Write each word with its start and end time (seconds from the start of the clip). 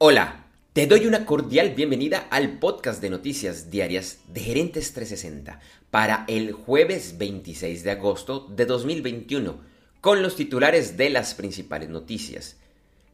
Hola, 0.00 0.44
te 0.74 0.86
doy 0.86 1.08
una 1.08 1.26
cordial 1.26 1.70
bienvenida 1.74 2.28
al 2.30 2.60
podcast 2.60 3.02
de 3.02 3.10
noticias 3.10 3.68
diarias 3.68 4.20
de 4.28 4.42
Gerentes 4.42 4.92
360 4.92 5.58
para 5.90 6.24
el 6.28 6.52
jueves 6.52 7.18
26 7.18 7.82
de 7.82 7.90
agosto 7.90 8.46
de 8.48 8.64
2021 8.64 9.56
con 10.00 10.22
los 10.22 10.36
titulares 10.36 10.96
de 10.96 11.10
las 11.10 11.34
principales 11.34 11.88
noticias. 11.88 12.58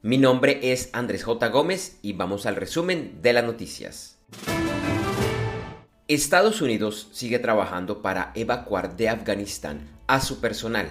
Mi 0.02 0.18
nombre 0.18 0.60
es 0.60 0.90
Andrés 0.92 1.24
J. 1.24 1.48
Gómez 1.48 1.96
y 2.02 2.12
vamos 2.12 2.44
al 2.44 2.56
resumen 2.56 3.22
de 3.22 3.32
las 3.32 3.44
noticias. 3.44 4.18
Estados 6.06 6.60
Unidos 6.60 7.08
sigue 7.12 7.38
trabajando 7.38 8.02
para 8.02 8.30
evacuar 8.34 8.94
de 8.98 9.08
Afganistán 9.08 9.88
a 10.06 10.20
su 10.20 10.38
personal. 10.38 10.90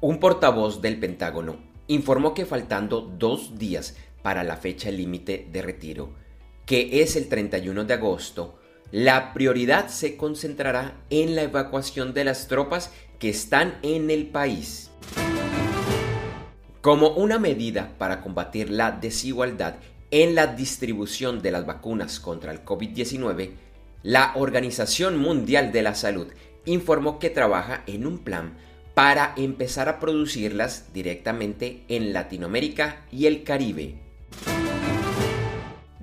Un 0.00 0.20
portavoz 0.20 0.80
del 0.80 1.00
Pentágono 1.00 1.68
informó 1.88 2.32
que 2.32 2.46
faltando 2.46 3.00
dos 3.00 3.58
días 3.58 3.96
para 4.22 4.44
la 4.44 4.56
fecha 4.56 4.90
límite 4.90 5.48
de 5.50 5.62
retiro, 5.62 6.14
que 6.66 7.02
es 7.02 7.16
el 7.16 7.28
31 7.28 7.84
de 7.84 7.94
agosto, 7.94 8.58
la 8.92 9.32
prioridad 9.32 9.88
se 9.88 10.16
concentrará 10.16 10.94
en 11.10 11.36
la 11.36 11.42
evacuación 11.42 12.12
de 12.12 12.24
las 12.24 12.48
tropas 12.48 12.92
que 13.18 13.28
están 13.28 13.78
en 13.82 14.10
el 14.10 14.26
país. 14.26 14.90
Como 16.80 17.10
una 17.10 17.38
medida 17.38 17.94
para 17.98 18.20
combatir 18.20 18.70
la 18.70 18.90
desigualdad 18.90 19.76
en 20.10 20.34
la 20.34 20.48
distribución 20.48 21.40
de 21.42 21.52
las 21.52 21.66
vacunas 21.66 22.18
contra 22.18 22.52
el 22.52 22.64
COVID-19, 22.64 23.50
la 24.02 24.32
Organización 24.34 25.18
Mundial 25.18 25.72
de 25.72 25.82
la 25.82 25.94
Salud 25.94 26.28
informó 26.64 27.18
que 27.18 27.30
trabaja 27.30 27.84
en 27.86 28.06
un 28.06 28.18
plan 28.18 28.56
para 28.94 29.34
empezar 29.36 29.88
a 29.88 30.00
producirlas 30.00 30.92
directamente 30.92 31.84
en 31.88 32.12
Latinoamérica 32.12 33.04
y 33.12 33.26
el 33.26 33.44
Caribe. 33.44 34.09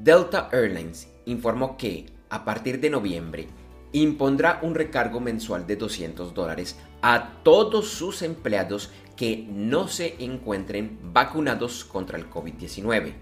Delta 0.07 0.47
Airlines 0.53 1.09
informó 1.25 1.75
que, 1.75 2.05
a 2.29 2.45
partir 2.45 2.79
de 2.79 2.89
noviembre, 2.89 3.47
impondrá 3.91 4.59
un 4.61 4.73
recargo 4.73 5.19
mensual 5.19 5.67
de 5.67 5.75
200 5.75 6.33
dólares 6.33 6.77
a 7.01 7.33
todos 7.43 7.89
sus 7.89 8.21
empleados 8.21 8.89
que 9.17 9.45
no 9.49 9.89
se 9.89 10.15
encuentren 10.23 10.97
vacunados 11.11 11.83
contra 11.83 12.17
el 12.17 12.29
COVID-19. 12.29 13.15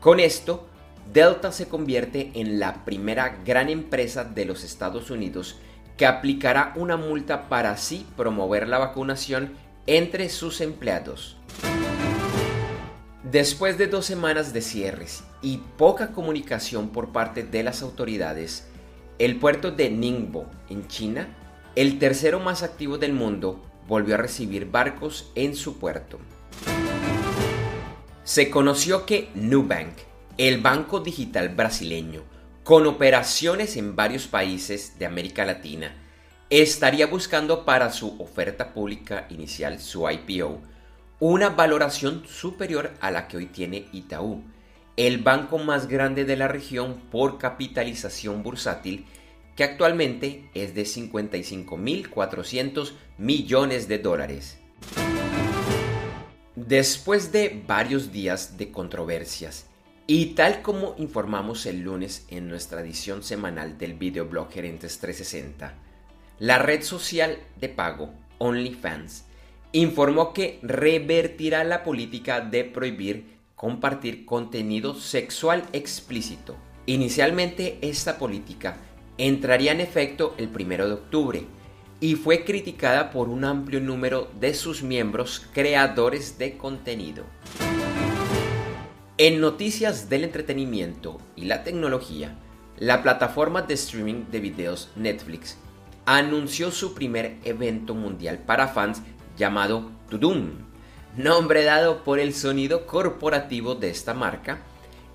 Con 0.00 0.20
esto, 0.20 0.68
Delta 1.12 1.52
se 1.52 1.68
convierte 1.68 2.30
en 2.32 2.58
la 2.58 2.86
primera 2.86 3.36
gran 3.44 3.68
empresa 3.68 4.24
de 4.24 4.46
los 4.46 4.64
Estados 4.64 5.10
Unidos 5.10 5.58
que 5.98 6.06
aplicará 6.06 6.72
una 6.76 6.96
multa 6.96 7.50
para 7.50 7.72
así 7.72 8.06
promover 8.16 8.68
la 8.68 8.78
vacunación 8.78 9.52
entre 9.86 10.30
sus 10.30 10.62
empleados. 10.62 11.36
Después 13.30 13.78
de 13.78 13.86
dos 13.86 14.06
semanas 14.06 14.52
de 14.52 14.60
cierres 14.60 15.22
y 15.40 15.58
poca 15.76 16.10
comunicación 16.10 16.88
por 16.88 17.12
parte 17.12 17.44
de 17.44 17.62
las 17.62 17.80
autoridades, 17.80 18.66
el 19.20 19.36
puerto 19.36 19.70
de 19.70 19.88
Ningbo, 19.88 20.50
en 20.68 20.88
China, 20.88 21.28
el 21.76 22.00
tercero 22.00 22.40
más 22.40 22.64
activo 22.64 22.98
del 22.98 23.12
mundo, 23.12 23.64
volvió 23.86 24.16
a 24.16 24.18
recibir 24.18 24.68
barcos 24.68 25.30
en 25.36 25.54
su 25.54 25.78
puerto. 25.78 26.18
Se 28.24 28.50
conoció 28.50 29.06
que 29.06 29.30
Nubank, 29.36 29.94
el 30.36 30.60
banco 30.60 30.98
digital 30.98 31.50
brasileño, 31.50 32.24
con 32.64 32.88
operaciones 32.88 33.76
en 33.76 33.94
varios 33.94 34.26
países 34.26 34.98
de 34.98 35.06
América 35.06 35.44
Latina, 35.44 35.94
estaría 36.48 37.06
buscando 37.06 37.64
para 37.64 37.92
su 37.92 38.20
oferta 38.20 38.74
pública 38.74 39.28
inicial, 39.30 39.78
su 39.78 40.10
IPO, 40.10 40.62
una 41.20 41.50
valoración 41.50 42.24
superior 42.26 42.92
a 43.00 43.10
la 43.10 43.28
que 43.28 43.36
hoy 43.36 43.46
tiene 43.46 43.88
Itaú, 43.92 44.42
el 44.96 45.18
banco 45.18 45.58
más 45.58 45.86
grande 45.86 46.24
de 46.24 46.36
la 46.36 46.48
región 46.48 47.02
por 47.10 47.36
capitalización 47.36 48.42
bursátil, 48.42 49.04
que 49.54 49.64
actualmente 49.64 50.48
es 50.54 50.74
de 50.74 50.84
55.400 50.84 52.92
millones 53.18 53.86
de 53.86 53.98
dólares. 53.98 54.56
Después 56.56 57.32
de 57.32 57.62
varios 57.66 58.12
días 58.12 58.56
de 58.56 58.72
controversias, 58.72 59.66
y 60.06 60.34
tal 60.34 60.62
como 60.62 60.94
informamos 60.96 61.66
el 61.66 61.82
lunes 61.82 62.24
en 62.28 62.48
nuestra 62.48 62.80
edición 62.80 63.22
semanal 63.22 63.76
del 63.76 63.92
videoblog 63.94 64.50
Gerentes 64.50 64.98
360, 64.98 65.74
la 66.38 66.58
red 66.58 66.82
social 66.82 67.36
de 67.60 67.68
pago 67.68 68.14
OnlyFans 68.38 69.24
informó 69.72 70.32
que 70.32 70.58
revertirá 70.62 71.64
la 71.64 71.84
política 71.84 72.40
de 72.40 72.64
prohibir 72.64 73.38
compartir 73.54 74.24
contenido 74.24 74.94
sexual 74.94 75.64
explícito. 75.72 76.56
Inicialmente 76.86 77.78
esta 77.82 78.18
política 78.18 78.78
entraría 79.18 79.72
en 79.72 79.80
efecto 79.80 80.34
el 80.38 80.48
1 80.48 80.86
de 80.86 80.92
octubre 80.92 81.44
y 82.00 82.14
fue 82.14 82.44
criticada 82.44 83.10
por 83.10 83.28
un 83.28 83.44
amplio 83.44 83.80
número 83.80 84.30
de 84.40 84.54
sus 84.54 84.82
miembros 84.82 85.46
creadores 85.52 86.38
de 86.38 86.56
contenido. 86.56 87.24
En 89.18 89.40
noticias 89.40 90.08
del 90.08 90.24
entretenimiento 90.24 91.18
y 91.36 91.44
la 91.44 91.62
tecnología, 91.62 92.34
la 92.78 93.02
plataforma 93.02 93.60
de 93.60 93.74
streaming 93.74 94.24
de 94.32 94.40
videos 94.40 94.88
Netflix 94.96 95.58
anunció 96.06 96.70
su 96.70 96.94
primer 96.94 97.36
evento 97.44 97.94
mundial 97.94 98.38
para 98.38 98.68
fans 98.68 99.02
llamado 99.40 99.90
Tudum, 100.10 100.50
nombre 101.16 101.64
dado 101.64 102.04
por 102.04 102.20
el 102.20 102.34
sonido 102.34 102.86
corporativo 102.86 103.74
de 103.74 103.88
esta 103.88 104.12
marca 104.12 104.58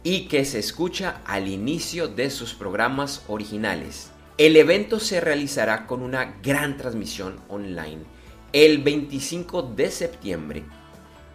y 0.01 0.27
que 0.27 0.45
se 0.45 0.57
escucha 0.57 1.21
al 1.27 1.47
inicio 1.47 2.07
de 2.07 2.31
sus 2.31 2.55
programas 2.55 3.23
originales. 3.27 4.09
El 4.39 4.57
evento 4.57 4.99
se 4.99 5.21
realizará 5.21 5.85
con 5.85 6.01
una 6.01 6.37
gran 6.41 6.75
transmisión 6.75 7.39
online 7.49 8.03
el 8.51 8.81
25 8.81 9.61
de 9.61 9.91
septiembre 9.91 10.63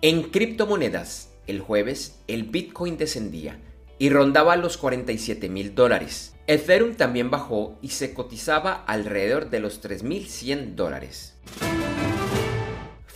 En 0.01 0.23
criptomonedas, 0.23 1.31
el 1.49 1.61
jueves 1.61 2.21
el 2.29 2.45
Bitcoin 2.45 2.99
descendía 2.99 3.59
y 3.99 4.11
rondaba 4.11 4.55
los 4.55 4.77
47 4.77 5.49
mil 5.49 5.75
dólares. 5.75 6.37
Ethereum 6.47 6.95
también 6.95 7.31
bajó 7.31 7.77
y 7.83 7.89
se 7.89 8.15
cotizaba 8.15 8.85
alrededor 8.87 9.51
de 9.51 9.59
los 9.59 9.83
3.100 9.83 10.77
dólares. 10.77 11.35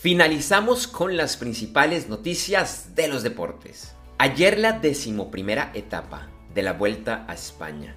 Finalizamos 0.02 0.88
con 0.88 1.16
las 1.16 1.37
principales 1.37 2.08
noticias 2.08 2.96
de 2.96 3.06
los 3.06 3.22
deportes. 3.22 3.94
Ayer 4.19 4.58
la 4.58 4.72
decimoprimera 4.72 5.70
etapa 5.75 6.28
de 6.52 6.62
la 6.62 6.72
Vuelta 6.72 7.25
a 7.28 7.34
España, 7.34 7.94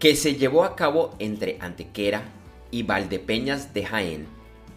que 0.00 0.16
se 0.16 0.34
llevó 0.34 0.64
a 0.64 0.74
cabo 0.74 1.14
entre 1.20 1.58
Antequera 1.60 2.24
y 2.72 2.82
Valdepeñas 2.82 3.72
de 3.72 3.86
Jaén, 3.86 4.26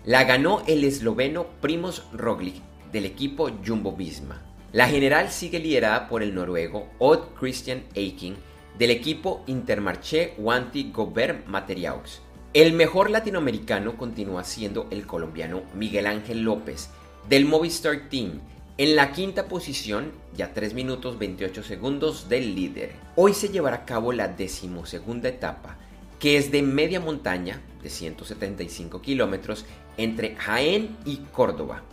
la 0.06 0.24
ganó 0.26 0.62
el 0.68 0.84
esloveno 0.84 1.48
Primoz 1.62 2.04
Roglic 2.14 2.62
del 2.92 3.06
equipo 3.06 3.50
Jumbo 3.66 3.94
Visma. 3.94 4.46
La 4.72 4.88
general 4.88 5.32
sigue 5.32 5.58
liderada 5.58 6.08
por 6.08 6.22
el 6.22 6.36
noruego 6.36 6.90
Odd 7.00 7.34
Christian 7.40 7.86
Eiking 7.96 8.36
del 8.78 8.92
equipo 8.92 9.44
Intermarché 9.48 10.36
Wanty 10.38 10.92
Gobert 10.92 11.48
Materiaux 11.48 12.22
el 12.54 12.74
mejor 12.74 13.10
latinoamericano 13.10 13.98
continúa 13.98 14.44
siendo 14.44 14.88
el 14.90 15.06
colombiano 15.06 15.64
Miguel 15.76 16.08
Ángel 16.08 16.42
López 16.42 16.90
del 17.30 17.46
Movistar 17.46 18.10
Team 18.10 18.40
en 18.78 18.96
la 18.96 19.12
quinta 19.12 19.48
posición 19.48 20.12
ya 20.36 20.54
3 20.54 20.74
minutos 20.74 21.20
28 21.20 21.64
segundos 21.64 22.30
del 22.30 22.56
líder. 22.56 22.94
Hoy 23.16 23.34
se 23.34 23.50
llevará 23.50 23.78
a 23.78 23.86
cabo 23.86 24.14
la 24.14 24.28
decimosegunda 24.28 25.30
etapa 25.30 25.78
que 26.20 26.38
es 26.38 26.52
de 26.52 26.62
media 26.64 27.00
montaña 27.00 27.62
de 27.84 27.90
175 27.90 29.02
kilómetros 29.02 29.66
entre 29.98 30.36
Jaén 30.36 30.98
y 31.06 31.18
Córdoba. 31.32 31.84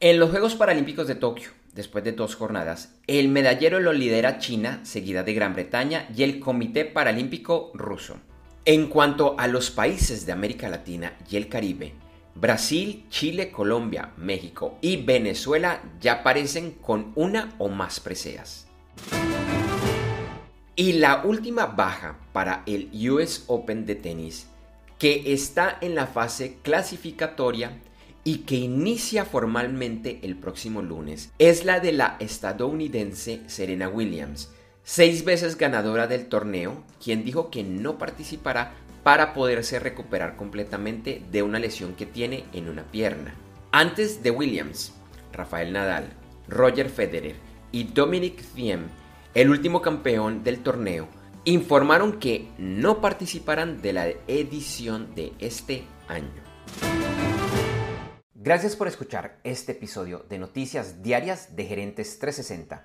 En 0.00 0.18
los 0.18 0.30
Juegos 0.30 0.54
Paralímpicos 0.54 1.06
de 1.06 1.14
Tokio, 1.14 1.50
después 1.72 2.04
de 2.04 2.12
dos 2.12 2.34
jornadas, 2.34 2.94
el 3.06 3.28
medallero 3.28 3.80
lo 3.80 3.92
lidera 3.92 4.38
China, 4.38 4.80
seguida 4.82 5.22
de 5.22 5.32
Gran 5.32 5.54
Bretaña 5.54 6.08
y 6.14 6.24
el 6.24 6.40
Comité 6.40 6.84
Paralímpico 6.84 7.70
ruso. 7.74 8.18
En 8.64 8.86
cuanto 8.86 9.34
a 9.40 9.48
los 9.48 9.72
países 9.72 10.24
de 10.24 10.30
América 10.30 10.68
Latina 10.68 11.16
y 11.28 11.36
el 11.36 11.48
Caribe, 11.48 11.94
Brasil, 12.36 13.06
Chile, 13.10 13.50
Colombia, 13.50 14.12
México 14.16 14.78
y 14.80 14.98
Venezuela 15.02 15.82
ya 16.00 16.12
aparecen 16.12 16.70
con 16.80 17.10
una 17.16 17.56
o 17.58 17.68
más 17.68 17.98
preseas. 17.98 18.68
Y 20.76 20.92
la 20.92 21.24
última 21.24 21.66
baja 21.66 22.20
para 22.32 22.62
el 22.66 22.88
US 23.10 23.42
Open 23.48 23.84
de 23.84 23.96
tenis, 23.96 24.46
que 24.96 25.32
está 25.32 25.78
en 25.80 25.96
la 25.96 26.06
fase 26.06 26.58
clasificatoria 26.62 27.80
y 28.22 28.38
que 28.38 28.54
inicia 28.54 29.24
formalmente 29.24 30.20
el 30.22 30.36
próximo 30.36 30.82
lunes, 30.82 31.32
es 31.40 31.64
la 31.64 31.80
de 31.80 31.90
la 31.90 32.16
estadounidense 32.20 33.42
Serena 33.48 33.88
Williams, 33.88 34.52
seis 34.84 35.24
veces 35.24 35.56
ganadora 35.56 36.06
del 36.06 36.26
torneo, 36.26 36.82
quien 37.02 37.24
dijo 37.24 37.50
que 37.50 37.62
no 37.62 37.98
participará 37.98 38.74
para 39.02 39.34
poderse 39.34 39.78
recuperar 39.78 40.36
completamente 40.36 41.22
de 41.30 41.42
una 41.42 41.58
lesión 41.58 41.94
que 41.94 42.06
tiene 42.06 42.44
en 42.52 42.68
una 42.68 42.84
pierna. 42.84 43.34
Antes 43.70 44.22
de 44.22 44.30
Williams, 44.30 44.92
Rafael 45.32 45.72
Nadal, 45.72 46.12
Roger 46.48 46.88
Federer 46.88 47.36
y 47.70 47.84
Dominic 47.84 48.42
Thiem, 48.54 48.88
el 49.34 49.50
último 49.50 49.80
campeón 49.82 50.44
del 50.44 50.62
torneo, 50.62 51.08
informaron 51.44 52.18
que 52.18 52.48
no 52.58 53.00
participarán 53.00 53.82
de 53.82 53.92
la 53.92 54.08
edición 54.28 55.14
de 55.14 55.32
este 55.38 55.84
año. 56.06 56.42
Gracias 58.34 58.76
por 58.76 58.88
escuchar 58.88 59.38
este 59.44 59.72
episodio 59.72 60.26
de 60.28 60.38
Noticias 60.38 61.02
Diarias 61.02 61.56
de 61.56 61.64
Gerentes 61.64 62.18
360 62.18 62.84